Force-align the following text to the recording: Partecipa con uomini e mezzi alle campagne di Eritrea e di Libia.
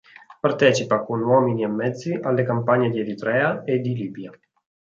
Partecipa 0.41 1.03
con 1.05 1.21
uomini 1.21 1.61
e 1.61 1.67
mezzi 1.67 2.11
alle 2.19 2.43
campagne 2.43 2.89
di 2.89 3.01
Eritrea 3.01 3.63
e 3.63 3.77
di 3.81 3.93
Libia. 3.93 4.31